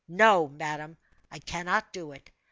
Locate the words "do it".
1.93-2.31